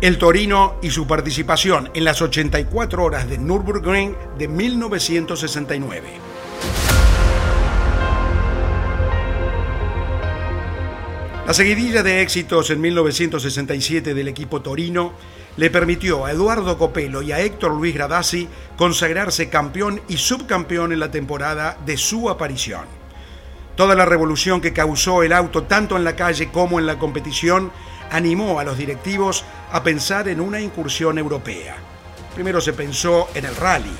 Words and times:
El 0.00 0.16
Torino 0.16 0.76
y 0.80 0.88
su 0.88 1.06
participación 1.06 1.90
en 1.92 2.04
las 2.04 2.22
84 2.22 3.04
horas 3.04 3.28
de 3.28 3.36
Nürburgring 3.36 4.16
de 4.38 4.48
1969. 4.48 6.08
La 11.46 11.52
seguidilla 11.52 12.02
de 12.02 12.22
éxitos 12.22 12.70
en 12.70 12.80
1967 12.80 14.14
del 14.14 14.28
equipo 14.28 14.62
Torino 14.62 15.12
le 15.58 15.68
permitió 15.68 16.24
a 16.24 16.32
Eduardo 16.32 16.78
Copelo 16.78 17.20
y 17.20 17.32
a 17.32 17.40
Héctor 17.40 17.74
Luis 17.74 17.92
Gradasi 17.92 18.48
consagrarse 18.78 19.50
campeón 19.50 20.00
y 20.08 20.16
subcampeón 20.16 20.94
en 20.94 21.00
la 21.00 21.10
temporada 21.10 21.76
de 21.84 21.98
su 21.98 22.30
aparición. 22.30 22.86
Toda 23.76 23.94
la 23.94 24.06
revolución 24.06 24.62
que 24.62 24.72
causó 24.72 25.22
el 25.22 25.34
auto 25.34 25.64
tanto 25.64 25.98
en 25.98 26.04
la 26.04 26.16
calle 26.16 26.50
como 26.50 26.78
en 26.78 26.86
la 26.86 26.98
competición 26.98 27.70
animó 28.10 28.58
a 28.58 28.64
los 28.64 28.76
directivos 28.76 29.44
a 29.72 29.82
pensar 29.82 30.28
en 30.28 30.40
una 30.40 30.60
incursión 30.60 31.18
europea. 31.18 31.76
Primero 32.34 32.60
se 32.60 32.72
pensó 32.72 33.28
en 33.34 33.44
el 33.44 33.56
rally. 33.56 33.94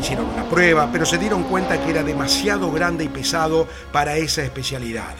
Hicieron 0.00 0.26
una 0.26 0.48
prueba, 0.48 0.88
pero 0.92 1.06
se 1.06 1.18
dieron 1.18 1.44
cuenta 1.44 1.82
que 1.82 1.90
era 1.90 2.02
demasiado 2.02 2.70
grande 2.72 3.04
y 3.04 3.08
pesado 3.08 3.68
para 3.92 4.16
esa 4.16 4.42
especialidad. 4.42 5.14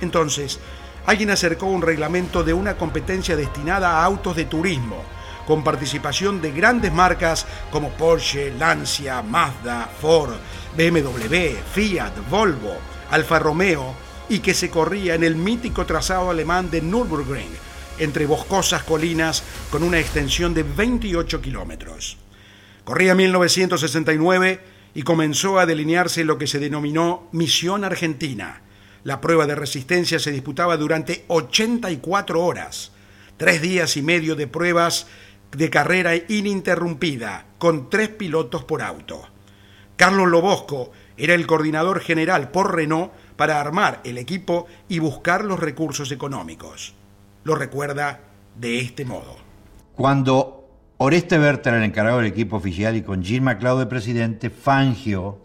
Entonces, 0.00 0.58
alguien 1.06 1.30
acercó 1.30 1.66
un 1.66 1.82
reglamento 1.82 2.44
de 2.44 2.52
una 2.52 2.76
competencia 2.76 3.36
destinada 3.36 3.90
a 3.90 4.04
autos 4.04 4.36
de 4.36 4.44
turismo, 4.44 5.02
con 5.46 5.64
participación 5.64 6.42
de 6.42 6.52
grandes 6.52 6.92
marcas 6.92 7.46
como 7.70 7.90
Porsche, 7.90 8.52
Lancia, 8.58 9.22
Mazda, 9.22 9.88
Ford, 10.00 10.34
BMW, 10.76 11.56
Fiat, 11.72 12.12
Volvo, 12.28 12.74
Alfa 13.10 13.38
Romeo, 13.38 13.94
y 14.28 14.40
que 14.40 14.52
se 14.52 14.68
corría 14.68 15.14
en 15.14 15.24
el 15.24 15.36
mítico 15.36 15.86
trazado 15.86 16.28
alemán 16.30 16.70
de 16.70 16.82
Nürburgring, 16.82 17.67
entre 17.98 18.26
boscosas 18.26 18.82
colinas 18.82 19.42
con 19.70 19.82
una 19.82 19.98
extensión 19.98 20.54
de 20.54 20.62
28 20.62 21.40
kilómetros. 21.40 22.18
Corría 22.84 23.14
1969 23.14 24.60
y 24.94 25.02
comenzó 25.02 25.58
a 25.58 25.66
delinearse 25.66 26.24
lo 26.24 26.38
que 26.38 26.46
se 26.46 26.58
denominó 26.58 27.28
Misión 27.32 27.84
Argentina. 27.84 28.62
La 29.04 29.20
prueba 29.20 29.46
de 29.46 29.54
resistencia 29.54 30.18
se 30.18 30.32
disputaba 30.32 30.76
durante 30.76 31.24
84 31.28 32.42
horas, 32.44 32.92
tres 33.36 33.60
días 33.62 33.96
y 33.96 34.02
medio 34.02 34.34
de 34.36 34.46
pruebas 34.46 35.06
de 35.52 35.70
carrera 35.70 36.14
ininterrumpida, 36.16 37.46
con 37.58 37.90
tres 37.90 38.08
pilotos 38.08 38.64
por 38.64 38.82
auto. 38.82 39.28
Carlos 39.96 40.28
Lobosco 40.28 40.92
era 41.16 41.34
el 41.34 41.46
coordinador 41.46 42.00
general 42.00 42.50
por 42.50 42.74
Renault 42.74 43.12
para 43.36 43.60
armar 43.60 44.00
el 44.04 44.18
equipo 44.18 44.66
y 44.88 44.98
buscar 44.98 45.44
los 45.44 45.60
recursos 45.60 46.12
económicos 46.12 46.94
lo 47.44 47.54
recuerda 47.54 48.20
de 48.56 48.80
este 48.80 49.04
modo. 49.04 49.36
Cuando 49.94 50.68
Oreste 50.98 51.38
Berta 51.38 51.70
era 51.70 51.78
el 51.78 51.84
encargado 51.84 52.18
del 52.18 52.26
equipo 52.26 52.56
oficial 52.56 52.96
y 52.96 53.02
con 53.02 53.22
Gilles 53.22 53.42
MacLeod 53.42 53.78
de 53.78 53.86
presidente, 53.86 54.50
Fangio 54.50 55.38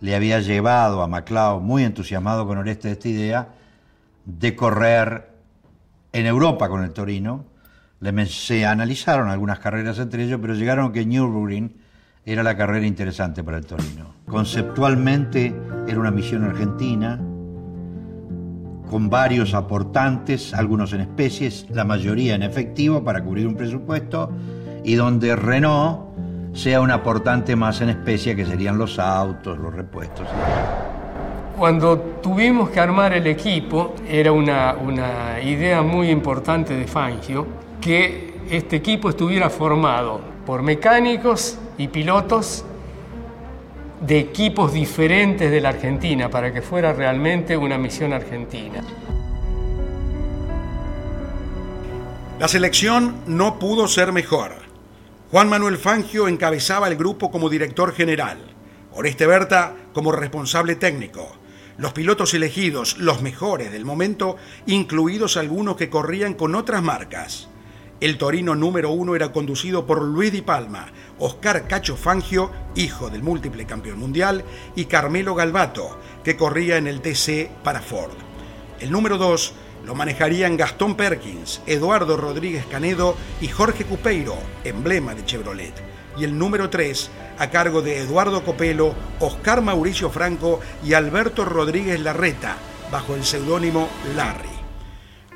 le 0.00 0.14
había 0.14 0.40
llevado 0.40 1.02
a 1.02 1.08
MacLeod, 1.08 1.60
muy 1.60 1.84
entusiasmado 1.84 2.46
con 2.46 2.58
Oreste, 2.58 2.90
esta 2.90 3.08
idea 3.08 3.48
de 4.24 4.56
correr 4.56 5.30
en 6.12 6.26
Europa 6.26 6.68
con 6.68 6.82
el 6.82 6.92
Torino. 6.92 7.44
Se 8.26 8.66
analizaron 8.66 9.28
algunas 9.28 9.58
carreras 9.58 9.98
entre 9.98 10.24
ellos, 10.24 10.38
pero 10.40 10.54
llegaron 10.54 10.90
a 10.90 10.92
que 10.92 11.04
Nürburgring 11.04 11.74
era 12.24 12.42
la 12.42 12.56
carrera 12.56 12.86
interesante 12.86 13.42
para 13.42 13.58
el 13.58 13.66
Torino. 13.66 14.14
Conceptualmente 14.26 15.54
era 15.86 15.98
una 15.98 16.10
misión 16.10 16.44
argentina, 16.44 17.20
con 18.90 19.10
varios 19.10 19.54
aportantes, 19.54 20.54
algunos 20.54 20.92
en 20.92 21.00
especies, 21.00 21.66
la 21.70 21.84
mayoría 21.84 22.34
en 22.34 22.42
efectivo 22.42 23.02
para 23.02 23.22
cubrir 23.22 23.46
un 23.46 23.56
presupuesto, 23.56 24.30
y 24.84 24.94
donde 24.94 25.34
Renault 25.34 26.00
sea 26.52 26.80
un 26.80 26.90
aportante 26.90 27.56
más 27.56 27.80
en 27.80 27.90
especie, 27.90 28.34
que 28.34 28.46
serían 28.46 28.78
los 28.78 28.98
autos, 28.98 29.58
los 29.58 29.74
repuestos. 29.74 30.26
Cuando 31.58 31.98
tuvimos 32.22 32.70
que 32.70 32.80
armar 32.80 33.12
el 33.14 33.26
equipo, 33.26 33.94
era 34.08 34.30
una, 34.32 34.74
una 34.74 35.40
idea 35.42 35.82
muy 35.82 36.10
importante 36.10 36.76
de 36.76 36.86
Fangio 36.86 37.46
que 37.80 38.34
este 38.50 38.76
equipo 38.76 39.10
estuviera 39.10 39.50
formado 39.50 40.20
por 40.44 40.62
mecánicos 40.62 41.58
y 41.78 41.88
pilotos 41.88 42.64
de 44.00 44.18
equipos 44.18 44.72
diferentes 44.72 45.50
de 45.50 45.60
la 45.60 45.70
Argentina 45.70 46.28
para 46.28 46.52
que 46.52 46.62
fuera 46.62 46.92
realmente 46.92 47.56
una 47.56 47.78
misión 47.78 48.12
argentina. 48.12 48.82
La 52.38 52.48
selección 52.48 53.16
no 53.26 53.58
pudo 53.58 53.88
ser 53.88 54.12
mejor. 54.12 54.52
Juan 55.30 55.48
Manuel 55.48 55.78
Fangio 55.78 56.28
encabezaba 56.28 56.86
el 56.88 56.96
grupo 56.96 57.30
como 57.30 57.48
director 57.48 57.94
general, 57.94 58.38
Oreste 58.92 59.26
Berta 59.26 59.74
como 59.92 60.12
responsable 60.12 60.76
técnico. 60.76 61.34
Los 61.78 61.92
pilotos 61.92 62.32
elegidos, 62.34 62.98
los 62.98 63.22
mejores 63.22 63.72
del 63.72 63.84
momento, 63.84 64.36
incluidos 64.66 65.36
algunos 65.36 65.76
que 65.76 65.90
corrían 65.90 66.34
con 66.34 66.54
otras 66.54 66.82
marcas. 66.82 67.48
El 67.98 68.18
Torino 68.18 68.54
número 68.54 68.90
uno 68.90 69.16
era 69.16 69.32
conducido 69.32 69.86
por 69.86 70.02
Luis 70.02 70.30
Di 70.30 70.42
Palma, 70.42 70.88
Oscar 71.18 71.66
Cacho 71.66 71.96
Fangio, 71.96 72.50
hijo 72.74 73.08
del 73.08 73.22
múltiple 73.22 73.64
campeón 73.64 73.98
mundial, 73.98 74.44
y 74.74 74.84
Carmelo 74.84 75.34
Galvato, 75.34 75.98
que 76.22 76.36
corría 76.36 76.76
en 76.76 76.88
el 76.88 77.00
TC 77.00 77.48
para 77.64 77.80
Ford. 77.80 78.12
El 78.80 78.90
número 78.90 79.16
dos 79.16 79.54
lo 79.86 79.94
manejarían 79.94 80.58
Gastón 80.58 80.94
Perkins, 80.94 81.62
Eduardo 81.66 82.18
Rodríguez 82.18 82.66
Canedo 82.66 83.16
y 83.40 83.48
Jorge 83.48 83.86
Cupeiro, 83.86 84.36
emblema 84.64 85.14
de 85.14 85.24
Chevrolet. 85.24 85.72
Y 86.18 86.24
el 86.24 86.36
número 86.36 86.68
3 86.68 87.10
a 87.38 87.50
cargo 87.50 87.80
de 87.80 87.98
Eduardo 87.98 88.42
Copelo, 88.42 88.94
Oscar 89.20 89.62
Mauricio 89.62 90.10
Franco 90.10 90.60
y 90.84 90.92
Alberto 90.92 91.46
Rodríguez 91.46 92.00
Larreta, 92.00 92.56
bajo 92.90 93.14
el 93.14 93.24
seudónimo 93.24 93.88
Larry. 94.16 94.56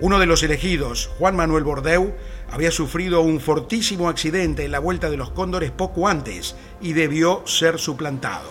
Uno 0.02 0.18
de 0.18 0.24
los 0.24 0.42
elegidos, 0.42 1.10
Juan 1.18 1.36
Manuel 1.36 1.62
Bordeu, 1.62 2.14
había 2.52 2.70
sufrido 2.70 3.20
un 3.20 3.40
fortísimo 3.40 4.08
accidente 4.08 4.64
en 4.64 4.72
la 4.72 4.78
Vuelta 4.78 5.08
de 5.08 5.16
los 5.16 5.30
Cóndores 5.30 5.70
poco 5.70 6.08
antes 6.08 6.56
y 6.80 6.92
debió 6.92 7.46
ser 7.46 7.78
suplantado. 7.78 8.50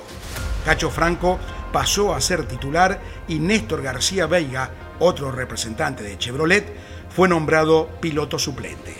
Cacho 0.65 0.89
Franco 0.89 1.39
pasó 1.71 2.13
a 2.13 2.21
ser 2.21 2.45
titular 2.45 2.99
y 3.27 3.39
Néstor 3.39 3.81
García 3.81 4.27
Veiga, 4.27 4.71
otro 4.99 5.31
representante 5.31 6.03
de 6.03 6.17
Chevrolet, 6.17 6.73
fue 7.09 7.27
nombrado 7.27 7.89
piloto 7.99 8.39
suplente. 8.39 8.95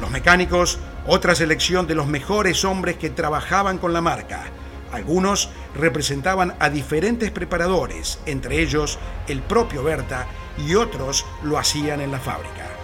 Los 0.00 0.10
mecánicos, 0.10 0.78
otra 1.06 1.34
selección 1.34 1.86
de 1.86 1.94
los 1.94 2.06
mejores 2.06 2.64
hombres 2.64 2.96
que 2.96 3.10
trabajaban 3.10 3.78
con 3.78 3.92
la 3.92 4.00
marca. 4.00 4.44
Algunos 4.92 5.48
representaban 5.74 6.54
a 6.58 6.68
diferentes 6.70 7.30
preparadores, 7.30 8.18
entre 8.26 8.60
ellos 8.60 8.98
el 9.26 9.40
propio 9.40 9.82
Berta, 9.82 10.26
y 10.58 10.74
otros 10.74 11.24
lo 11.42 11.58
hacían 11.58 12.00
en 12.00 12.10
la 12.10 12.18
fábrica. 12.18 12.81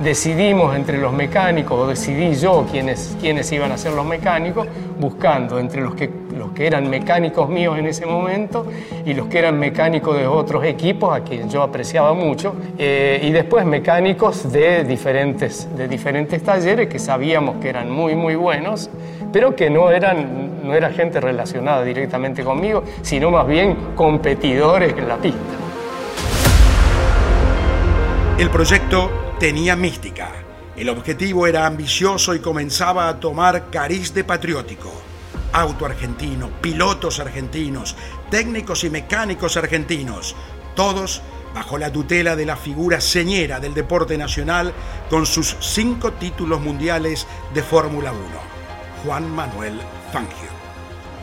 Decidimos 0.00 0.76
entre 0.76 0.98
los 0.98 1.12
mecánicos, 1.12 1.76
o 1.76 1.88
decidí 1.88 2.36
yo 2.36 2.64
quiénes, 2.70 3.16
iban 3.52 3.72
a 3.72 3.76
ser 3.76 3.94
los 3.94 4.06
mecánicos, 4.06 4.68
buscando 5.00 5.58
entre 5.58 5.80
los 5.80 5.96
que, 5.96 6.08
los 6.36 6.52
que 6.52 6.68
eran 6.68 6.88
mecánicos 6.88 7.48
míos 7.48 7.76
en 7.76 7.86
ese 7.86 8.06
momento 8.06 8.64
y 9.04 9.12
los 9.14 9.26
que 9.26 9.40
eran 9.40 9.58
mecánicos 9.58 10.16
de 10.16 10.28
otros 10.28 10.64
equipos, 10.64 11.16
a 11.16 11.24
quienes 11.24 11.52
yo 11.52 11.62
apreciaba 11.62 12.14
mucho, 12.14 12.54
eh, 12.78 13.18
y 13.24 13.32
después 13.32 13.66
mecánicos 13.66 14.52
de 14.52 14.84
diferentes, 14.84 15.68
de 15.76 15.88
diferentes 15.88 16.44
talleres 16.44 16.88
que 16.88 17.00
sabíamos 17.00 17.56
que 17.56 17.68
eran 17.68 17.90
muy, 17.90 18.14
muy 18.14 18.36
buenos, 18.36 18.88
pero 19.32 19.56
que 19.56 19.68
no 19.68 19.90
eran, 19.90 20.62
no 20.62 20.74
era 20.74 20.90
gente 20.90 21.20
relacionada 21.20 21.82
directamente 21.82 22.44
conmigo, 22.44 22.84
sino 23.02 23.32
más 23.32 23.48
bien 23.48 23.76
competidores 23.96 24.94
en 24.96 25.08
la 25.08 25.16
pista. 25.16 25.38
El 28.38 28.48
proyecto 28.50 29.27
tenía 29.38 29.76
mística. 29.76 30.30
El 30.76 30.88
objetivo 30.88 31.46
era 31.46 31.66
ambicioso 31.66 32.34
y 32.34 32.40
comenzaba 32.40 33.08
a 33.08 33.20
tomar 33.20 33.70
cariz 33.70 34.12
de 34.12 34.24
patriótico. 34.24 34.92
Auto 35.52 35.86
argentino, 35.86 36.50
pilotos 36.60 37.20
argentinos, 37.20 37.96
técnicos 38.30 38.84
y 38.84 38.90
mecánicos 38.90 39.56
argentinos, 39.56 40.34
todos 40.74 41.22
bajo 41.54 41.78
la 41.78 41.90
tutela 41.90 42.36
de 42.36 42.46
la 42.46 42.56
figura 42.56 43.00
señera 43.00 43.60
del 43.60 43.74
deporte 43.74 44.18
nacional 44.18 44.72
con 45.08 45.24
sus 45.24 45.56
cinco 45.60 46.12
títulos 46.12 46.60
mundiales 46.60 47.26
de 47.54 47.62
Fórmula 47.62 48.12
1, 48.12 48.20
Juan 49.04 49.30
Manuel 49.30 49.80
Fangio. 50.12 50.48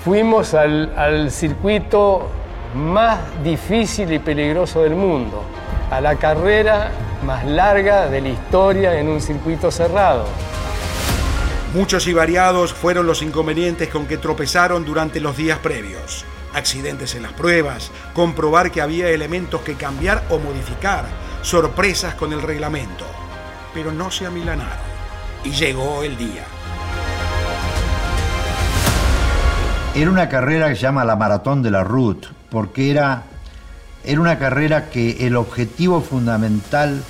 Fuimos 0.04 0.54
al, 0.54 0.98
al 0.98 1.31
circuito 1.31 2.30
más 2.75 3.19
difícil 3.44 4.12
y 4.12 4.19
peligroso 4.19 4.84
del 4.84 4.95
mundo, 4.95 5.44
a 5.92 6.01
la 6.01 6.16
carrera 6.16 6.92
más 7.25 7.45
larga 7.45 8.07
de 8.07 8.22
la 8.22 8.30
historia 8.30 9.00
en 9.00 9.10
un 9.10 9.19
circuito 9.19 9.72
cerrado. 9.72 10.25
Muchos 11.74 12.07
y 12.07 12.13
variados 12.13 12.74
fueron 12.74 13.06
los 13.06 13.22
inconvenientes 13.22 13.89
con 13.89 14.06
que 14.06 14.18
tropezaron 14.18 14.86
durante 14.86 15.19
los 15.19 15.36
días 15.36 15.60
previos. 15.60 16.24
Accidentes 16.54 17.16
en 17.16 17.24
las 17.24 17.33
pruebas, 17.33 17.92
comprobar 18.13 18.72
que 18.72 18.81
había 18.81 19.10
elementos 19.10 19.60
que 19.62 19.74
cambiar 19.74 20.24
o 20.30 20.39
modificar, 20.39 21.04
sorpresas 21.42 22.13
con 22.13 22.31
el 22.31 22.42
reglamento. 22.42 23.06
Pero 23.74 23.92
no 23.92 24.10
se 24.10 24.25
amilanaron. 24.25 24.71
Y 25.44 25.51
llegó 25.51 26.04
el 26.04 26.16
día. 26.16 26.45
Era 29.95 30.10
una 30.10 30.30
carrera 30.30 30.69
que 30.69 30.75
se 30.75 30.81
llama 30.81 31.04
la 31.04 31.18
Maratón 31.18 31.62
de 31.62 31.71
la 31.71 31.83
Ruth, 31.83 32.28
porque 32.50 32.89
era, 32.89 33.24
era 34.06 34.21
una 34.21 34.39
carrera 34.39 34.89
que 34.89 35.28
el 35.28 35.36
objetivo 35.36 36.00
fundamental 36.00 37.04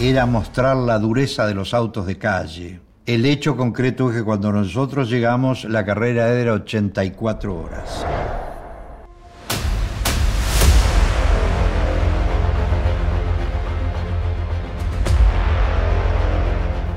era 0.00 0.26
mostrar 0.26 0.76
la 0.76 0.96
dureza 1.00 1.44
de 1.44 1.54
los 1.54 1.74
autos 1.74 2.06
de 2.06 2.16
calle. 2.18 2.80
El 3.04 3.26
hecho 3.26 3.56
concreto 3.56 4.10
es 4.10 4.16
que 4.16 4.22
cuando 4.22 4.52
nosotros 4.52 5.10
llegamos 5.10 5.64
la 5.64 5.84
carrera 5.84 6.28
era 6.28 6.52
84 6.52 7.56
horas. 7.56 8.06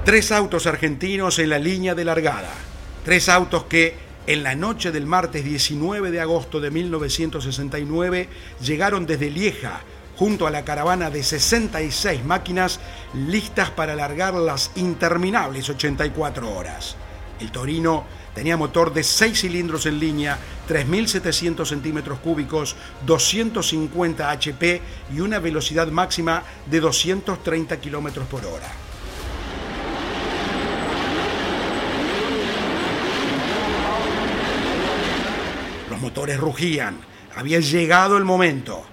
Tres 0.06 0.32
autos 0.32 0.68
argentinos 0.68 1.40
en 1.40 1.50
la 1.50 1.58
línea 1.58 1.96
de 1.96 2.06
largada. 2.06 2.52
Tres 3.04 3.30
autos 3.30 3.64
que 3.64 3.96
en 4.28 4.44
la 4.44 4.54
noche 4.54 4.92
del 4.92 5.08
martes 5.08 5.44
19 5.44 6.12
de 6.12 6.22
agosto 6.22 6.60
de 6.60 6.70
1969 6.70 8.30
llegaron 8.62 9.08
desde 9.08 9.32
Lieja 9.32 9.82
junto 10.22 10.46
a 10.46 10.52
la 10.52 10.64
caravana 10.64 11.10
de 11.10 11.24
66 11.24 12.24
máquinas 12.26 12.80
listas 13.16 13.72
para 13.72 13.94
alargar 13.94 14.36
las 14.36 14.70
interminables 14.76 15.68
84 15.68 16.48
horas. 16.56 16.96
El 17.40 17.52
Torino 17.52 18.04
tenía 18.36 18.56
motor 18.56 18.94
de 18.94 19.02
6 19.02 19.42
cilindros 19.42 19.88
en 19.88 20.00
línea, 20.00 20.38
3.700 20.70 21.66
centímetros 21.66 22.20
cúbicos, 22.20 22.76
250 23.08 24.30
HP 24.30 24.80
y 25.12 25.22
una 25.22 25.40
velocidad 25.40 25.88
máxima 25.88 26.44
de 26.70 26.80
230 26.82 27.78
kilómetros 27.78 28.28
por 28.28 28.46
hora. 28.46 28.72
motores 36.00 36.40
rugían. 36.40 37.00
Había 37.36 37.60
llegado 37.60 38.18
el 38.18 38.24
momento. 38.24 38.84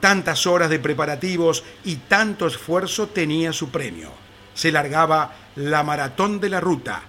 Tantas 0.00 0.46
horas 0.46 0.70
de 0.70 0.78
preparativos 0.78 1.64
y 1.84 1.96
tanto 1.96 2.46
esfuerzo 2.46 3.08
tenía 3.08 3.52
su 3.52 3.70
premio. 3.70 4.10
Se 4.54 4.70
largaba 4.70 5.34
la 5.56 5.82
maratón 5.82 6.40
de 6.40 6.48
la 6.50 6.60
ruta, 6.60 7.02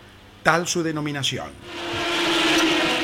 tal 0.44 0.68
su 0.68 0.84
denominación. 0.84 1.50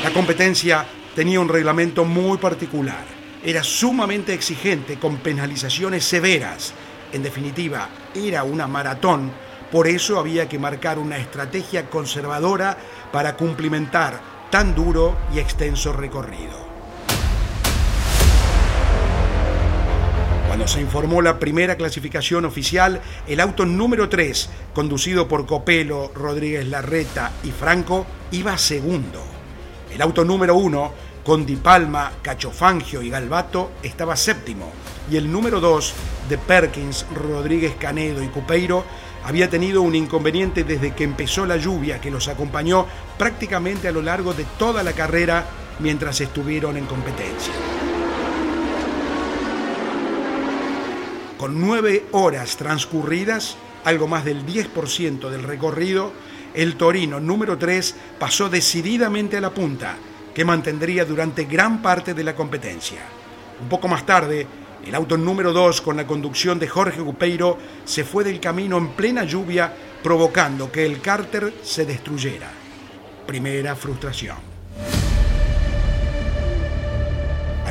La 0.03 0.11
competencia 0.11 0.85
tenía 1.15 1.39
un 1.39 1.49
reglamento 1.49 2.05
muy 2.05 2.37
particular. 2.37 3.05
Era 3.43 3.63
sumamente 3.63 4.33
exigente 4.33 4.97
con 4.97 5.17
penalizaciones 5.17 6.05
severas. 6.05 6.73
En 7.11 7.23
definitiva, 7.23 7.89
era 8.15 8.43
una 8.43 8.67
maratón, 8.67 9.31
por 9.71 9.87
eso 9.87 10.19
había 10.19 10.47
que 10.47 10.59
marcar 10.59 10.99
una 10.99 11.17
estrategia 11.17 11.89
conservadora 11.89 12.77
para 13.11 13.35
cumplimentar 13.35 14.19
tan 14.49 14.75
duro 14.75 15.17
y 15.33 15.39
extenso 15.39 15.93
recorrido. 15.93 16.62
Cuando 20.53 20.67
se 20.67 20.81
informó 20.81 21.19
la 21.23 21.39
primera 21.39 21.77
clasificación 21.77 22.45
oficial, 22.45 23.01
el 23.25 23.39
auto 23.39 23.65
número 23.65 24.07
3, 24.07 24.49
conducido 24.75 25.27
por 25.27 25.47
Copelo, 25.47 26.11
Rodríguez 26.13 26.67
Larreta 26.67 27.31
y 27.43 27.49
Franco, 27.49 28.05
iba 28.29 28.55
segundo. 28.59 29.19
El 29.91 29.99
auto 29.99 30.23
número 30.23 30.55
1, 30.55 30.93
con 31.25 31.43
Di 31.47 31.55
Palma, 31.55 32.11
Cachofangio 32.21 33.01
y 33.01 33.09
Galvato, 33.09 33.71
estaba 33.81 34.15
séptimo. 34.15 34.71
Y 35.09 35.17
el 35.17 35.31
número 35.31 35.59
2, 35.59 35.93
de 36.29 36.37
Perkins, 36.37 37.07
Rodríguez 37.15 37.73
Canedo 37.79 38.21
y 38.21 38.27
Cupeiro, 38.27 38.85
había 39.23 39.49
tenido 39.49 39.81
un 39.81 39.95
inconveniente 39.95 40.63
desde 40.63 40.93
que 40.93 41.03
empezó 41.03 41.47
la 41.47 41.57
lluvia 41.57 41.99
que 41.99 42.11
los 42.11 42.27
acompañó 42.27 42.85
prácticamente 43.17 43.87
a 43.87 43.91
lo 43.91 44.03
largo 44.03 44.35
de 44.35 44.45
toda 44.59 44.83
la 44.83 44.93
carrera 44.93 45.47
mientras 45.79 46.21
estuvieron 46.21 46.77
en 46.77 46.85
competencia. 46.85 47.53
Con 51.43 51.59
nueve 51.59 52.05
horas 52.13 52.55
transcurridas, 52.55 53.57
algo 53.83 54.07
más 54.07 54.23
del 54.23 54.45
10% 54.45 55.29
del 55.29 55.43
recorrido, 55.43 56.13
el 56.53 56.77
Torino 56.77 57.19
número 57.19 57.57
3 57.57 57.95
pasó 58.17 58.47
decididamente 58.47 59.35
a 59.35 59.41
la 59.41 59.53
punta, 59.53 59.97
que 60.33 60.45
mantendría 60.45 61.03
durante 61.03 61.43
gran 61.43 61.81
parte 61.81 62.13
de 62.13 62.23
la 62.23 62.33
competencia. 62.33 63.01
Un 63.61 63.67
poco 63.67 63.89
más 63.89 64.05
tarde, 64.05 64.47
el 64.87 64.95
auto 64.95 65.17
número 65.17 65.51
2, 65.51 65.81
con 65.81 65.97
la 65.97 66.07
conducción 66.07 66.59
de 66.59 66.69
Jorge 66.69 67.01
Gupeiro, 67.01 67.57
se 67.83 68.05
fue 68.05 68.23
del 68.23 68.39
camino 68.39 68.77
en 68.77 68.91
plena 68.91 69.25
lluvia, 69.25 69.75
provocando 70.01 70.71
que 70.71 70.85
el 70.85 71.01
cárter 71.01 71.55
se 71.61 71.85
destruyera. 71.85 72.53
Primera 73.27 73.75
frustración. 73.75 74.52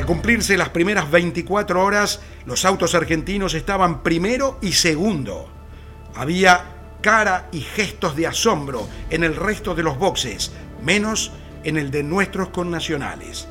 Al 0.02 0.08
cumplirse 0.08 0.56
las 0.56 0.70
primeras 0.70 1.08
24 1.12 1.81
horas, 1.81 2.19
los 2.44 2.64
autos 2.64 2.96
argentinos 2.96 3.54
estaban 3.54 4.02
primero 4.02 4.58
y 4.60 4.72
segundo. 4.72 5.49
Había 6.16 6.64
cara 7.00 7.49
y 7.52 7.60
gestos 7.60 8.16
de 8.16 8.26
asombro 8.26 8.88
en 9.10 9.22
el 9.22 9.37
resto 9.37 9.76
de 9.76 9.84
los 9.84 9.96
boxes, 9.96 10.50
menos 10.82 11.31
en 11.62 11.76
el 11.76 11.93
de 11.93 12.02
nuestros 12.02 12.49
connacionales. 12.49 13.46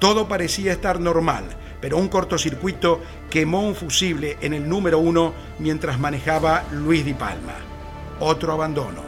Todo 0.00 0.26
parecía 0.26 0.72
estar 0.72 0.98
normal, 0.98 1.44
pero 1.80 1.98
un 1.98 2.08
cortocircuito 2.08 3.00
quemó 3.30 3.60
un 3.60 3.76
fusible 3.76 4.38
en 4.40 4.54
el 4.54 4.68
número 4.68 4.98
uno 4.98 5.32
mientras 5.60 6.00
manejaba 6.00 6.64
Luis 6.72 7.04
Di 7.04 7.14
Palma. 7.14 7.54
Otro 8.18 8.52
abandono, 8.52 9.04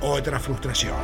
otra 0.00 0.40
frustración. 0.40 0.96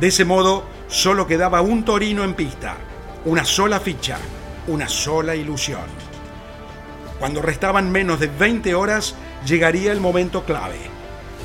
De 0.00 0.08
ese 0.08 0.24
modo, 0.24 0.75
solo 0.88 1.26
quedaba 1.26 1.60
un 1.60 1.84
Torino 1.84 2.24
en 2.24 2.34
pista, 2.34 2.76
una 3.24 3.44
sola 3.44 3.80
ficha, 3.80 4.18
una 4.68 4.88
sola 4.88 5.34
ilusión. 5.34 5.84
Cuando 7.18 7.42
restaban 7.42 7.90
menos 7.90 8.20
de 8.20 8.26
20 8.26 8.74
horas, 8.74 9.14
llegaría 9.46 9.92
el 9.92 10.00
momento 10.00 10.44
clave. 10.44 10.78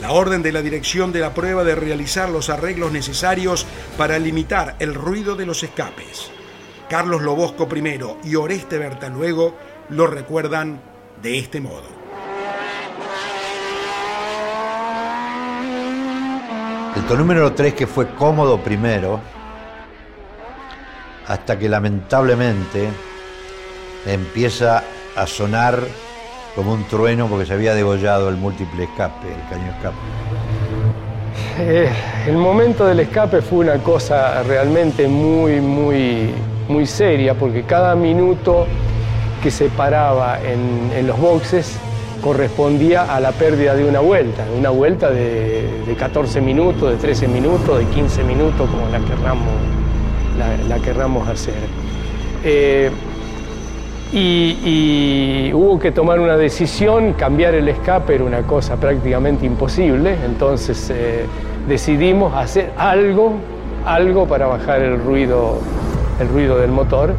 La 0.01 0.11
orden 0.11 0.41
de 0.41 0.51
la 0.51 0.61
dirección 0.61 1.11
de 1.11 1.19
la 1.19 1.33
prueba 1.33 1.63
de 1.63 1.75
realizar 1.75 2.29
los 2.29 2.49
arreglos 2.49 2.91
necesarios 2.91 3.65
para 3.97 4.19
limitar 4.19 4.75
el 4.79 4.95
ruido 4.95 5.35
de 5.35 5.45
los 5.45 5.63
escapes. 5.63 6.31
Carlos 6.89 7.21
Lobosco 7.21 7.69
primero 7.69 8.17
y 8.23 8.35
Oreste 8.35 8.77
Berta 8.77 9.09
luego 9.09 9.55
lo 9.89 10.07
recuerdan 10.07 10.81
de 11.21 11.37
este 11.37 11.61
modo. 11.61 12.00
El 16.95 17.17
número 17.17 17.53
3 17.53 17.73
que 17.73 17.87
fue 17.87 18.07
cómodo 18.15 18.59
primero, 18.59 19.19
hasta 21.27 21.57
que 21.57 21.69
lamentablemente 21.69 22.89
empieza 24.05 24.83
a 25.15 25.27
sonar 25.27 25.79
como 26.55 26.73
un 26.73 26.83
trueno 26.85 27.27
porque 27.27 27.45
se 27.45 27.53
había 27.53 27.73
degollado 27.73 28.29
el 28.29 28.37
múltiple 28.37 28.83
escape, 28.85 29.27
el 29.27 29.49
caño 29.49 29.71
escape. 29.71 29.95
Eh, 31.59 31.89
el 32.27 32.37
momento 32.37 32.85
del 32.85 33.01
escape 33.01 33.41
fue 33.41 33.59
una 33.59 33.77
cosa 33.77 34.43
realmente 34.43 35.07
muy, 35.07 35.61
muy 35.61 36.33
muy 36.71 36.87
seria 36.87 37.33
porque 37.33 37.63
cada 37.63 37.95
minuto 37.95 38.65
que 39.43 39.51
se 39.51 39.69
paraba 39.69 40.39
en, 40.41 41.05
los 41.05 41.19
boxes 41.19 41.77
correspondía 42.21 43.13
a 43.13 43.19
la 43.19 43.31
pérdida 43.31 43.75
de 43.75 43.85
una 43.85 43.99
vuelta, 43.99 44.45
una 44.57 44.69
vuelta 44.69 45.09
de, 45.09 45.95
14 45.97 46.41
minutos, 46.41 46.91
de 46.91 46.97
13 46.97 47.27
minutos, 47.27 47.77
de 47.77 47.85
15 47.85 48.23
minutos, 48.23 48.69
como 48.69 48.87
la 48.89 48.99
querramos, 48.99 49.47
la, 51.27 51.31
hacer. 51.31 51.53
Eh, 52.43 52.89
y, 54.13 55.51
hubo 55.53 55.79
que 55.79 55.91
tomar 55.91 56.19
una 56.19 56.37
decisión, 56.37 57.13
cambiar 57.13 57.55
el 57.55 57.67
escape 57.67 58.15
era 58.15 58.23
una 58.23 58.41
cosa 58.43 58.77
prácticamente 58.77 59.45
imposible, 59.45 60.15
entonces 60.25 60.89
eh, 60.89 61.25
decidimos 61.67 62.33
hacer 62.33 62.71
algo, 62.77 63.33
algo 63.85 64.27
para 64.27 64.47
bajar 64.47 64.81
el 64.81 64.99
ruido 64.99 65.59
el 66.21 66.29
ruido 66.29 66.57
del 66.57 66.71
motor. 66.71 67.13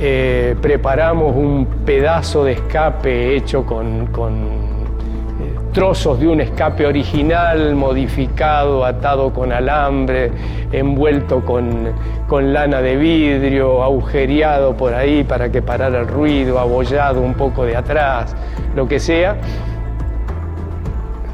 Eh, 0.00 0.54
preparamos 0.62 1.34
un 1.34 1.66
pedazo 1.84 2.44
de 2.44 2.52
escape 2.52 3.34
hecho 3.34 3.66
con, 3.66 4.02
eh, 4.04 5.58
trozos 5.72 6.20
de 6.20 6.28
un 6.28 6.40
escape 6.40 6.86
original, 6.86 7.74
modificado, 7.74 8.84
atado 8.84 9.32
con 9.32 9.50
alambre, 9.50 10.30
envuelto 10.70 11.44
con, 11.44 12.52
lana 12.52 12.80
de 12.80 12.94
vidrio, 12.94 13.82
agujereado 13.82 14.76
por 14.76 14.94
ahí 14.94 15.24
para 15.24 15.50
que 15.50 15.62
parara 15.62 15.98
el 16.00 16.06
ruido, 16.06 16.60
abollado 16.60 17.20
un 17.20 17.34
poco 17.34 17.64
de 17.64 17.74
atrás, 17.74 18.36
lo 18.76 18.86
que 18.86 19.00
sea. 19.00 19.36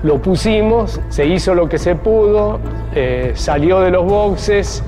Lo 0.03 0.23
pusimos, 0.23 1.03
se 1.11 1.27
hizo 1.27 1.55
lo 1.55 1.69
que 1.69 1.77
se 1.77 1.97
pudo, 1.97 2.61
eh, 2.95 3.33
salió 3.35 3.81
de 3.81 3.91
los 3.91 4.05
boxes 4.07 4.83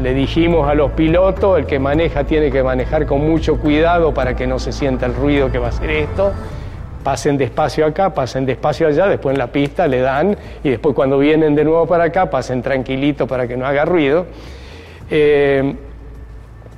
le 0.00 0.14
dijimos 0.14 0.68
a 0.68 0.74
los 0.74 0.92
pilotos, 0.92 1.58
el 1.58 1.66
que 1.66 1.78
maneja 1.78 2.24
tiene 2.24 2.50
que 2.50 2.62
manejar 2.62 3.06
con 3.06 3.20
mucho 3.20 3.58
cuidado 3.58 4.14
para 4.14 4.34
que 4.34 4.46
no 4.46 4.58
se 4.58 4.72
sienta 4.72 5.06
el 5.06 5.14
ruido 5.14 5.50
que 5.50 5.58
va 5.58 5.66
a 5.66 5.70
hacer 5.70 5.90
esto. 5.90 6.32
pasen 7.02 7.36
despacio 7.36 7.84
acá, 7.84 8.14
pasen 8.14 8.46
despacio 8.46 8.86
allá, 8.86 9.08
después 9.08 9.34
en 9.34 9.38
la 9.38 9.48
pista 9.48 9.88
le 9.88 10.00
dan 10.00 10.36
y 10.62 10.70
después 10.70 10.94
cuando 10.94 11.18
vienen 11.18 11.54
de 11.54 11.64
nuevo 11.64 11.86
para 11.86 12.04
acá, 12.04 12.30
pasen 12.30 12.62
tranquilito 12.62 13.26
para 13.26 13.46
que 13.48 13.56
no 13.56 13.66
haga 13.66 13.84
ruido. 13.84 14.26
Eh, 15.10 15.74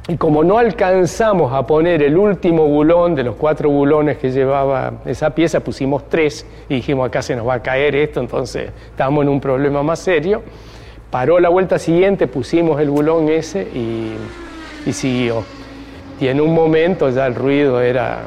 y 0.06 0.16
como 0.18 0.44
no 0.44 0.58
alcanzamos 0.58 1.52
a 1.52 1.66
poner 1.66 2.02
el 2.02 2.18
último 2.18 2.66
bulón 2.66 3.14
de 3.14 3.24
los 3.24 3.36
cuatro 3.36 3.70
bulones 3.70 4.18
que 4.18 4.30
llevaba 4.30 4.94
esa 5.06 5.30
pieza, 5.30 5.60
pusimos 5.60 6.10
tres 6.10 6.46
y 6.68 6.74
dijimos 6.74 7.06
acá 7.06 7.22
se 7.22 7.34
nos 7.34 7.48
va 7.48 7.54
a 7.54 7.62
caer 7.62 7.94
esto, 7.94 8.20
entonces 8.20 8.70
estamos 8.90 9.22
en 9.22 9.30
un 9.30 9.40
problema 9.40 9.82
más 9.82 10.00
serio. 10.00 10.42
Paró 11.14 11.38
la 11.38 11.48
vuelta 11.48 11.78
siguiente, 11.78 12.26
pusimos 12.26 12.80
el 12.80 12.90
bulón 12.90 13.28
ese 13.28 13.62
y, 13.62 14.16
siguió. 14.90 15.44
Y 16.20 16.26
en 16.26 16.40
un 16.40 16.52
momento 16.52 17.08
ya 17.08 17.28
el 17.28 17.36
ruido 17.36 17.80
era, 17.80 18.22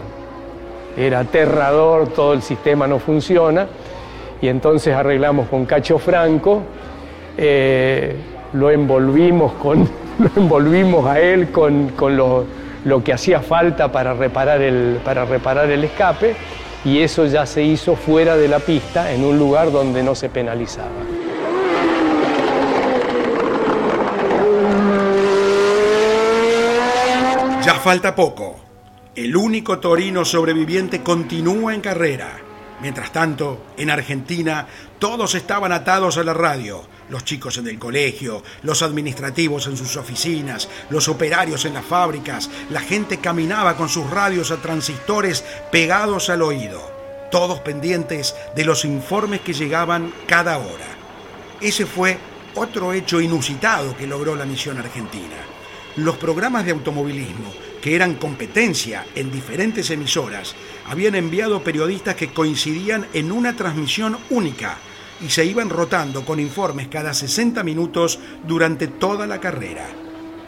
era 0.95 1.19
aterrador, 1.19 2.07
todo 2.07 2.31
el 2.31 2.41
sistema 2.41 2.87
no 2.87 2.99
funciona. 2.99 3.67
Y 4.41 4.47
entonces 4.47 4.95
arreglamos 4.95 5.49
con 5.49 5.65
Cacho 5.65 5.99
Franco, 5.99 6.61
eh, 7.37 8.15
lo 8.53 8.71
envolvimos 8.71 9.51
con 9.61 9.79
lo 10.19 10.41
envolvimos 10.41 11.05
a 11.07 11.19
él 11.19 11.51
con, 11.51 11.91
lo, 12.15 12.45
que 13.03 13.11
hacía 13.11 13.41
falta 13.41 13.91
para 13.91 14.13
reparar, 14.13 14.61
el, 14.61 15.01
para 15.03 15.25
reparar 15.25 15.69
el 15.69 15.83
escape 15.83 16.37
y 16.85 16.99
eso 16.99 17.25
ya 17.25 17.45
se 17.45 17.63
hizo 17.63 17.97
fuera 17.97 18.37
de 18.37 18.47
la 18.47 18.59
pista 18.59 19.11
en 19.11 19.25
un 19.25 19.37
lugar 19.37 19.73
donde 19.73 20.03
no 20.03 20.15
se 20.15 20.29
penalizaba. 20.29 21.16
Ya 27.67 27.75
falta 27.81 28.15
poco. 28.15 28.61
El 29.13 29.35
único 29.35 29.79
torino 29.79 30.23
sobreviviente 30.23 31.03
continúa 31.03 31.73
en 31.73 31.81
carrera. 31.81 32.39
Mientras 32.81 33.11
tanto, 33.11 33.65
en 33.75 33.89
Argentina, 33.89 34.65
todos 34.99 35.35
estaban 35.35 35.73
atados 35.73 36.17
a 36.17 36.23
la 36.23 36.33
radio 36.33 36.87
los 37.09 37.25
chicos 37.25 37.57
en 37.57 37.67
el 37.67 37.77
colegio, 37.77 38.41
los 38.63 38.83
administrativos 38.83 39.67
en 39.67 39.75
sus 39.75 39.97
oficinas, 39.97 40.69
los 40.89 41.09
operarios 41.09 41.65
en 41.65 41.73
las 41.73 41.83
fábricas, 41.83 42.49
la 42.69 42.79
gente 42.79 43.17
caminaba 43.17 43.75
con 43.75 43.89
sus 43.89 44.09
radios 44.09 44.51
a 44.51 44.61
transistores 44.61 45.43
pegados 45.69 46.29
al 46.29 46.43
oído, 46.43 46.89
todos 47.31 47.59
pendientes 47.59 48.33
de 48.55 48.63
los 48.63 48.85
informes 48.85 49.41
que 49.41 49.51
llegaban 49.51 50.13
cada 50.25 50.57
hora. 50.57 50.87
Ese 51.59 51.85
fue 51.85 52.17
otro 52.55 52.93
hecho 52.93 53.19
inusitado 53.19 53.97
que 53.97 54.07
logró 54.07 54.37
la 54.37 54.45
misión 54.45 54.77
argentina. 54.77 55.56
Los 55.97 56.17
programas 56.17 56.63
de 56.63 56.73
automovilismo, 56.73 57.51
que 57.81 57.95
eran 57.95 58.15
competencia 58.15 59.03
en 59.15 59.31
diferentes 59.31 59.89
emisoras, 59.89 60.55
habían 60.85 61.15
enviado 61.15 61.63
periodistas 61.63 62.13
que 62.13 62.31
coincidían 62.31 63.07
en 63.13 63.31
una 63.31 63.55
transmisión 63.55 64.15
única 64.29 64.77
y 65.25 65.31
se 65.31 65.43
iban 65.43 65.71
rotando 65.71 66.23
con 66.23 66.39
informes 66.39 66.87
cada 66.87 67.15
60 67.15 67.63
minutos 67.63 68.19
durante 68.47 68.87
toda 68.87 69.25
la 69.25 69.39
carrera. 69.39 69.87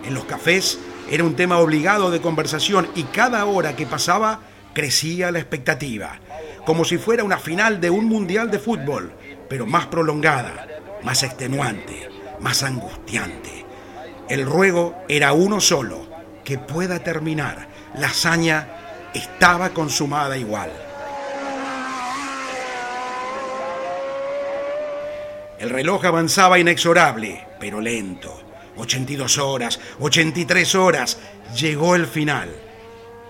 En 0.06 0.13
los 0.13 0.25
cafés 0.25 0.77
era 1.10 1.24
un 1.24 1.36
tema 1.36 1.58
obligado 1.58 2.12
de 2.12 2.22
conversación 2.22 2.88
y 2.94 3.03
cada 3.06 3.44
hora 3.46 3.75
que 3.75 3.88
pasaba 3.88 4.41
crecía 4.75 5.32
la 5.32 5.39
expectativa, 5.39 6.20
como 6.63 6.86
si 6.86 7.00
fuera 7.00 7.24
una 7.24 7.39
final 7.39 7.82
de 7.82 7.89
un 7.89 8.06
mundial 8.06 8.51
de 8.51 8.60
fútbol, 8.60 9.13
pero 9.50 9.65
más 9.65 9.88
prolongada, 9.88 10.68
más 11.03 11.24
extenuante, 11.24 12.08
más 12.39 12.62
angustiante. 12.62 13.59
El 14.29 14.45
ruego 14.45 14.95
era 15.09 15.33
uno 15.33 15.59
solo, 15.59 16.07
que 16.43 16.59
pueda 16.59 17.00
terminar. 17.00 17.67
La 17.95 18.07
hazaña 18.07 19.09
estaba 19.12 19.71
consumada 19.71 20.38
igual. 20.38 20.71
El 25.57 25.71
reloj 25.71 26.05
avanzaba 26.05 26.59
inexorable, 26.59 27.43
pero 27.59 27.81
lento. 27.81 28.39
82 28.77 29.39
horas, 29.39 29.79
83 30.00 30.75
horas, 30.75 31.17
llegó 31.55 31.95
el 31.95 32.05
final. 32.05 32.50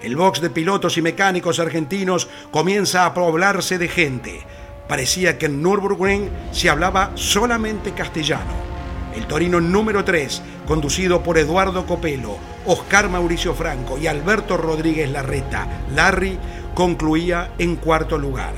El 0.01 0.17
box 0.17 0.41
de 0.41 0.49
pilotos 0.49 0.97
y 0.97 1.01
mecánicos 1.01 1.59
argentinos 1.59 2.27
comienza 2.51 3.05
a 3.05 3.13
poblarse 3.13 3.77
de 3.77 3.87
gente. 3.87 4.45
Parecía 4.89 5.37
que 5.37 5.45
en 5.45 5.63
Nürburgring 5.63 6.29
se 6.51 6.69
hablaba 6.69 7.11
solamente 7.15 7.93
castellano. 7.93 8.69
El 9.15 9.25
Torino 9.25 9.59
número 9.59 10.03
3, 10.05 10.41
conducido 10.69 11.23
por 11.23 11.39
Eduardo 11.39 11.87
Copelo, 11.87 12.37
Oscar 12.67 13.09
Mauricio 13.09 13.55
Franco 13.55 13.97
y 13.97 14.05
Alberto 14.05 14.55
Rodríguez 14.55 15.09
Larreta, 15.09 15.67
Larry, 15.95 16.37
concluía 16.75 17.53
en 17.57 17.75
cuarto 17.75 18.19
lugar. 18.19 18.53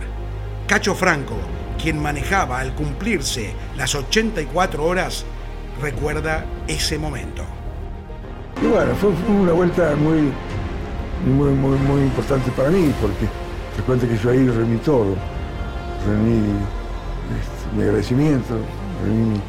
Cacho 0.68 0.94
Franco 0.94 1.38
quien 1.82 2.02
manejaba 2.02 2.60
al 2.60 2.76
cumplirse 2.76 3.54
las 3.78 3.96
84 3.96 4.84
horas, 4.84 5.24
recuerda 5.82 6.46
ese 6.68 7.00
momento. 7.00 7.44
Y 8.62 8.68
bueno, 8.68 8.94
fue, 8.96 9.12
una 9.30 9.54
vuelta 9.54 9.96
muy, 9.96 10.34
muy, 11.26 11.54
muy, 11.54 12.02
importante 12.02 12.52
para 12.52 12.70
mí, 12.70 12.94
porque 13.02 13.26
te 13.76 13.82
cuento 13.84 14.06
que 14.06 14.18
yo 14.18 14.32
ahí 14.32 14.50
reuní 14.50 14.78
todo. 14.80 15.16
Reuní 16.06 16.58
este, 17.40 17.76
mi 17.78 17.84
agradecimiento, 17.84 18.56
reuní 19.02 19.40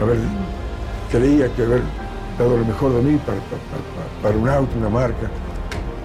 haber, 0.00 0.16
creía 1.10 1.48
que 1.54 1.62
haber 1.62 1.82
dado 2.38 2.56
lo 2.56 2.64
mejor 2.64 2.92
de 2.94 3.02
mí 3.02 3.20
para, 4.22 4.36
un 4.36 4.48
auto, 4.48 4.78
una 4.78 4.88
marca, 4.88 5.28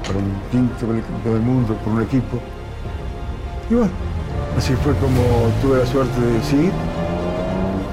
para 0.05 0.19
un 0.19 0.33
quinto 0.51 0.87
del 1.29 1.41
mundo, 1.41 1.75
por 1.83 1.93
un 1.93 2.01
equipo. 2.01 2.39
Y 3.69 3.75
bueno, 3.75 3.91
Así 4.57 4.73
fue 4.75 4.93
como 4.95 5.21
tuve 5.61 5.79
la 5.79 5.85
suerte 5.85 6.21
de 6.21 6.31
decir, 6.31 6.71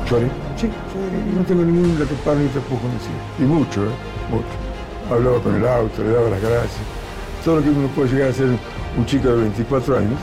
lloré, 0.08 0.26
sí, 0.56 0.68
sí, 0.68 1.36
no 1.36 1.44
tengo 1.44 1.64
ningún 1.64 1.98
paro 2.24 2.38
ni 2.38 2.46
tapujo 2.48 2.86
en 2.86 2.94
decir. 2.98 3.10
Y 3.40 3.42
mucho, 3.42 3.82
¿eh? 3.82 3.94
Mucho. 4.30 5.12
Hablaba 5.12 5.40
con 5.40 5.56
el 5.56 5.66
auto, 5.66 6.04
le 6.04 6.12
daba 6.12 6.30
las 6.30 6.40
gracias. 6.40 6.82
Todo 7.44 7.56
lo 7.56 7.62
que 7.62 7.70
uno 7.70 7.88
puede 7.88 8.10
llegar 8.10 8.30
a 8.30 8.32
ser 8.32 8.46
un 8.46 9.06
chico 9.06 9.28
de 9.28 9.42
24 9.42 9.98
años. 9.98 10.18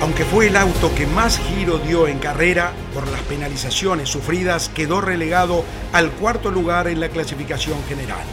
Aunque 0.00 0.24
fue 0.24 0.46
el 0.46 0.56
auto 0.56 0.94
que 0.94 1.06
más 1.06 1.38
giro 1.38 1.78
dio 1.78 2.06
en 2.06 2.18
carrera, 2.18 2.72
por 2.94 3.08
las 3.08 3.20
penalizaciones 3.22 4.08
sufridas 4.08 4.68
quedó 4.68 5.00
relegado 5.00 5.64
al 5.92 6.10
cuarto 6.12 6.50
lugar 6.50 6.86
en 6.88 7.00
la 7.00 7.08
clasificación 7.08 7.78
general 7.88 8.24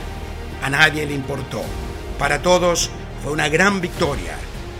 a 0.65 0.69
nadie 0.72 1.05
le 1.05 1.13
importó. 1.13 1.62
Para 2.17 2.41
todos 2.41 2.89
fue 3.24 3.31
una 3.31 3.50
gran 3.50 3.81
victoria. 3.81 4.36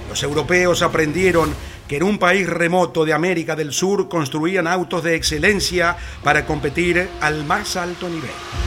Los 0.10 0.24
europeos 0.24 0.82
aprendieron 0.82 1.54
que 1.88 1.98
en 1.98 2.04
un 2.04 2.18
país 2.18 2.50
remoto 2.50 3.06
de 3.06 3.14
América 3.14 3.56
del 3.56 3.72
Sur 3.72 4.10
construían 4.10 4.66
autos 4.66 5.04
de 5.04 5.14
excelencia 5.14 5.96
para 6.24 6.48
competir 6.48 7.08
al 7.22 7.46
más 7.46 7.76
alto 7.76 8.10
nivel. 8.10 8.65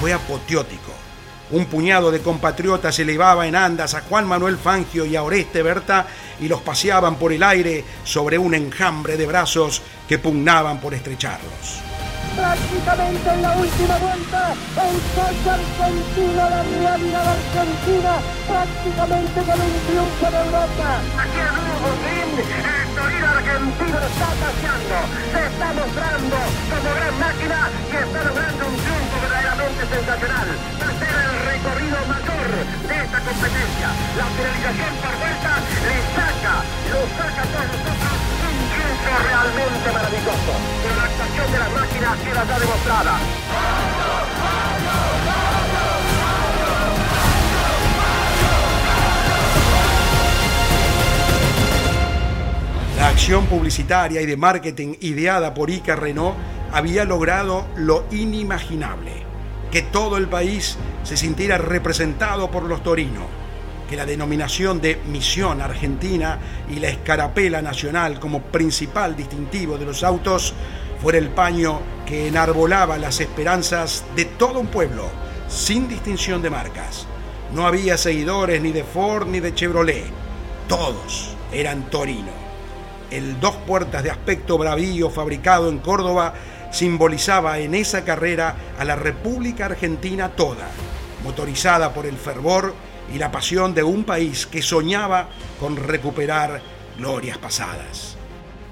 Fue 0.00 0.12
apoteótico. 0.12 0.92
Un 1.50 1.66
puñado 1.66 2.10
de 2.10 2.20
compatriotas 2.20 2.98
elevaba 2.98 3.46
en 3.46 3.56
andas 3.56 3.94
a 3.94 4.02
Juan 4.02 4.26
Manuel 4.26 4.58
Fangio 4.58 5.06
y 5.06 5.16
a 5.16 5.22
Oreste 5.22 5.62
Berta 5.62 6.06
y 6.40 6.48
los 6.48 6.60
paseaban 6.60 7.16
por 7.16 7.32
el 7.32 7.42
aire 7.42 7.84
sobre 8.04 8.38
un 8.38 8.54
enjambre 8.54 9.16
de 9.16 9.26
brazos 9.26 9.82
que 10.08 10.18
pugnaban 10.18 10.80
por 10.80 10.94
estrecharlos 10.94 11.82
prácticamente 12.36 13.28
en 13.30 13.42
la 13.42 13.52
última 13.52 13.96
vuelta, 13.98 14.52
el 14.52 14.96
coche 15.14 15.50
argentino, 15.50 16.50
la 16.50 16.62
realidad 16.62 17.28
argentina, 17.28 18.12
prácticamente 18.48 19.40
con 19.42 19.60
un 19.60 19.76
triunfo 19.86 20.26
de 20.30 20.38
Europa. 20.38 20.88
Aquí 21.22 21.40
en 21.40 21.54
Nürburgring, 21.66 22.34
el 22.40 22.88
Torino 22.96 23.28
argentino 23.28 23.98
está 24.00 24.28
paseando, 24.42 24.96
se 25.32 25.40
está 25.46 25.68
mostrando 25.72 26.36
como 26.70 26.88
gran 26.94 27.14
sensacional. 29.92 30.48
Va 30.80 30.88
a 30.88 30.94
ser 30.96 31.12
el 31.12 31.34
recorrido 31.52 31.98
mayor 32.08 32.48
de 32.88 32.94
esta 33.04 33.18
competencia. 33.20 33.88
La 34.16 34.26
finalización 34.32 34.92
por 35.04 35.14
vuelta 35.20 35.52
le 35.86 35.96
saca, 36.16 36.54
lo 36.92 37.00
saca 37.16 37.42
a 37.42 37.64
nosotros 37.68 38.16
un 38.42 38.56
triunfo 38.72 39.12
realmente 39.28 39.88
maravilloso. 39.92 40.52
Con 40.82 40.94
la 40.96 41.04
actuación 41.04 41.46
de 41.52 41.58
las 41.58 41.70
máquinas 41.72 42.14
queda 42.24 42.42
ya 42.48 42.58
demostrada. 42.58 43.14
La 52.96 53.08
acción 53.08 53.46
publicitaria 53.46 54.20
y 54.20 54.26
de 54.26 54.36
marketing 54.36 54.94
ideada 55.00 55.54
por 55.54 55.70
Ica 55.70 55.96
Renault 55.96 56.36
había 56.72 57.04
logrado 57.04 57.66
lo 57.76 58.04
inimaginable, 58.10 59.21
que 59.72 59.80
todo 59.82 60.18
el 60.18 60.28
país 60.28 60.76
se 61.02 61.16
sintiera 61.16 61.56
representado 61.56 62.50
por 62.50 62.64
los 62.64 62.82
torinos, 62.82 63.24
que 63.88 63.96
la 63.96 64.04
denominación 64.04 64.82
de 64.82 65.00
Misión 65.06 65.62
Argentina 65.62 66.38
y 66.70 66.78
la 66.78 66.88
escarapela 66.88 67.62
nacional 67.62 68.20
como 68.20 68.42
principal 68.42 69.16
distintivo 69.16 69.78
de 69.78 69.86
los 69.86 70.04
autos 70.04 70.52
fuera 71.00 71.18
el 71.18 71.30
paño 71.30 71.80
que 72.06 72.28
enarbolaba 72.28 72.98
las 72.98 73.18
esperanzas 73.20 74.04
de 74.14 74.26
todo 74.26 74.60
un 74.60 74.66
pueblo, 74.66 75.06
sin 75.48 75.88
distinción 75.88 76.42
de 76.42 76.50
marcas. 76.50 77.06
No 77.54 77.66
había 77.66 77.96
seguidores 77.96 78.60
ni 78.60 78.72
de 78.72 78.84
Ford 78.84 79.26
ni 79.26 79.40
de 79.40 79.54
Chevrolet, 79.54 80.04
todos 80.68 81.34
eran 81.50 81.90
Torino. 81.90 82.42
El 83.10 83.40
dos 83.40 83.56
puertas 83.66 84.02
de 84.02 84.10
aspecto 84.10 84.58
bravío 84.58 85.10
fabricado 85.10 85.68
en 85.68 85.78
Córdoba 85.78 86.34
simbolizaba 86.72 87.58
en 87.60 87.74
esa 87.74 88.04
carrera 88.04 88.56
a 88.78 88.84
la 88.84 88.96
República 88.96 89.66
Argentina 89.66 90.30
toda, 90.30 90.68
motorizada 91.22 91.94
por 91.94 92.06
el 92.06 92.16
fervor 92.16 92.74
y 93.14 93.18
la 93.18 93.30
pasión 93.30 93.74
de 93.74 93.82
un 93.82 94.04
país 94.04 94.46
que 94.46 94.62
soñaba 94.62 95.28
con 95.60 95.76
recuperar 95.76 96.60
glorias 96.98 97.38
pasadas. 97.38 98.16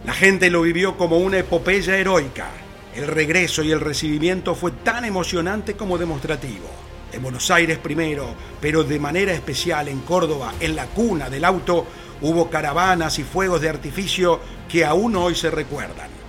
La 0.04 0.14
gente 0.14 0.50
lo 0.50 0.62
vivió 0.62 0.96
como 0.96 1.18
una 1.18 1.38
epopeya 1.38 1.96
heroica. 1.96 2.48
El 2.94 3.06
regreso 3.06 3.62
y 3.62 3.70
el 3.70 3.80
recibimiento 3.80 4.54
fue 4.54 4.72
tan 4.72 5.04
emocionante 5.04 5.76
como 5.76 5.98
demostrativo. 5.98 6.68
En 7.12 7.22
Buenos 7.22 7.50
Aires 7.50 7.78
primero, 7.78 8.34
pero 8.60 8.82
de 8.82 8.98
manera 8.98 9.32
especial 9.32 9.88
en 9.88 10.00
Córdoba, 10.00 10.54
en 10.58 10.74
la 10.74 10.86
cuna 10.86 11.28
del 11.28 11.44
auto, 11.44 11.86
hubo 12.22 12.48
caravanas 12.48 13.18
y 13.18 13.24
fuegos 13.24 13.60
de 13.60 13.68
artificio 13.68 14.40
que 14.68 14.84
aún 14.84 15.16
hoy 15.16 15.34
se 15.34 15.50
recuerdan. 15.50 16.19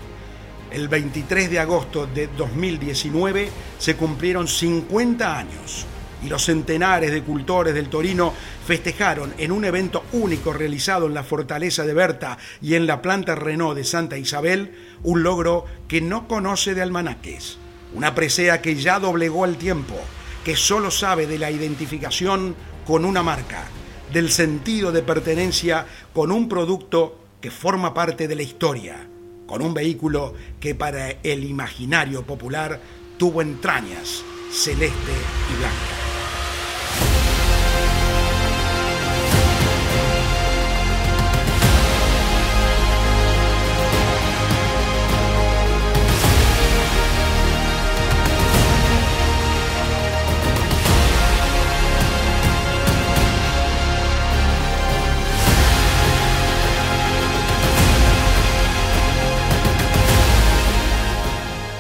El 0.72 0.88
23 0.88 1.52
de 1.52 1.60
agosto 1.60 2.08
de 2.08 2.28
2019 2.28 3.50
se 3.78 3.98
cumplieron 3.98 4.48
50 4.48 5.38
años 5.38 5.86
y 6.24 6.30
los 6.30 6.46
centenares 6.46 7.12
de 7.12 7.24
cultores 7.24 7.74
del 7.74 7.90
Torino 7.90 8.34
festejaron 8.66 9.34
en 9.38 9.52
un 9.52 9.66
evento 9.66 10.06
único 10.14 10.54
realizado 10.54 11.08
en 11.08 11.14
la 11.14 11.24
fortaleza 11.24 11.84
de 11.84 11.94
Berta 11.94 12.38
y 12.62 12.76
en 12.76 12.88
la 12.88 13.02
planta 13.02 13.36
Renault 13.36 13.76
de 13.76 13.84
Santa 13.84 14.18
Isabel, 14.18 14.74
un 15.04 15.24
logro 15.24 15.66
que 15.90 16.00
no 16.00 16.30
conoce 16.30 16.74
de 16.74 16.82
almanaques, 16.82 17.58
una 17.94 18.16
presea 18.16 18.62
que 18.62 18.76
ya 18.76 18.98
doblegó 19.00 19.44
el 19.44 19.58
tiempo, 19.58 19.96
que 20.46 20.56
solo 20.56 20.90
sabe 20.90 21.28
de 21.28 21.38
la 21.38 21.52
identificación 21.52 22.56
con 22.88 23.04
una 23.04 23.24
marca, 23.24 23.66
del 24.14 24.32
sentido 24.32 24.94
de 24.94 25.04
pertenencia 25.04 25.86
con 26.14 26.32
un 26.32 26.48
producto 26.48 27.18
que 27.42 27.52
forma 27.52 27.94
parte 27.94 28.30
de 28.30 28.36
la 28.36 28.44
historia 28.44 29.11
con 29.52 29.62
un 29.62 29.74
vehículo 29.74 30.34
que 30.62 30.76
para 30.76 31.10
el 31.24 31.44
imaginario 31.44 32.24
popular 32.24 32.80
tuvo 33.18 33.42
entrañas 33.42 34.24
celeste 34.50 35.12
y 35.52 35.60
blanca. 35.60 36.01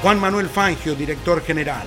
Juan 0.02 0.20
Manuel 0.20 0.50
Fangio, 0.50 0.96
director 0.96 1.44
general. 1.44 1.86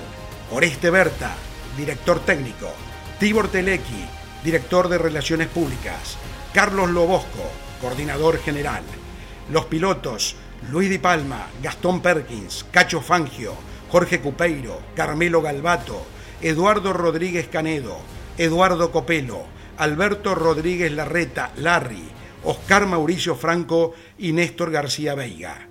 Oreste 0.51 0.89
Berta, 0.89 1.35
director 1.75 2.21
técnico. 2.21 2.71
Tibor 3.19 3.49
Telequi, 3.49 4.05
director 4.41 4.87
de 4.87 4.97
Relaciones 4.97 5.49
Públicas. 5.49 6.17
Carlos 6.53 6.91
Lobosco, 6.91 7.51
coordinador 7.81 8.39
general. 8.39 8.83
Los 9.51 9.65
pilotos, 9.65 10.37
Luis 10.71 10.89
Di 10.89 10.97
Palma, 10.97 11.47
Gastón 11.61 12.01
Perkins, 12.01 12.65
Cacho 12.71 13.01
Fangio, 13.01 13.53
Jorge 13.89 14.21
Cupeiro, 14.21 14.79
Carmelo 14.95 15.41
Galvato, 15.41 16.01
Eduardo 16.39 16.93
Rodríguez 16.93 17.49
Canedo, 17.49 17.97
Eduardo 18.37 18.93
Copelo, 18.93 19.43
Alberto 19.75 20.35
Rodríguez 20.35 20.93
Larreta, 20.93 21.51
Larry, 21.57 22.07
Oscar 22.45 22.85
Mauricio 22.85 23.35
Franco 23.35 23.93
y 24.17 24.31
Néstor 24.31 24.71
García 24.71 25.15
Veiga. 25.15 25.67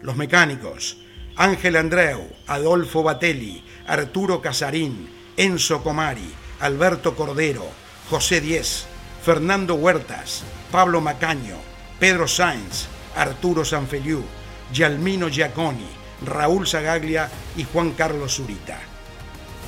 Los 0.00 0.16
mecánicos, 0.16 0.98
Ángel 1.38 1.76
Andreu, 1.76 2.28
Adolfo 2.48 3.04
Batelli, 3.04 3.62
Arturo 3.86 4.42
Casarín, 4.42 5.08
Enzo 5.36 5.84
Comari, 5.84 6.34
Alberto 6.58 7.14
Cordero, 7.14 7.64
José 8.10 8.40
Diez, 8.40 8.86
Fernando 9.24 9.76
Huertas, 9.76 10.42
Pablo 10.72 11.00
Macaño, 11.00 11.54
Pedro 12.00 12.26
Sáenz, 12.26 12.86
Arturo 13.14 13.64
Sanfeliú, 13.64 14.24
Yalmino 14.72 15.28
Giaconi, 15.28 15.86
Raúl 16.26 16.66
Zagaglia 16.66 17.30
y 17.56 17.62
Juan 17.62 17.92
Carlos 17.92 18.34
Zurita. 18.34 18.80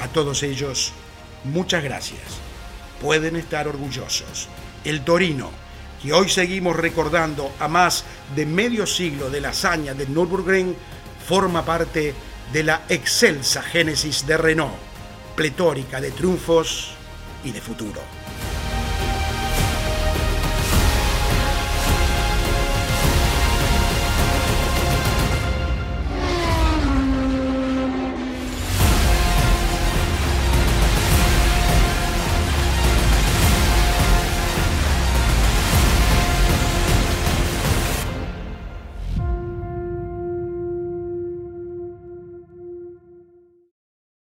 A 0.01 0.09
todos 0.09 0.43
ellos, 0.43 0.93
muchas 1.45 1.85
gracias. 1.85 2.41
Pueden 3.01 3.37
estar 3.37 3.69
orgullosos. 3.69 4.49
El 4.83 5.05
Torino, 5.05 5.51
que 6.03 6.13
hoy 6.13 6.29
seguimos 6.29 6.75
recordando 6.75 7.53
a 7.61 7.69
más 7.69 8.05
de 8.35 8.45
medio 8.45 8.89
siglo 8.89 9.31
de 9.31 9.41
la 9.41 9.51
hazaña 9.51 9.95
del 9.95 10.13
Nürburgring, 10.13 10.75
forma 11.31 11.65
parte 11.65 12.13
de 12.53 12.65
la 12.65 12.83
excelsa 12.89 13.63
génesis 13.63 14.27
de 14.27 14.37
Renault, 14.37 14.75
pletórica 15.37 16.01
de 16.01 16.11
triunfos 16.11 16.91
y 17.45 17.53
de 17.53 17.61
futuro. 17.61 18.01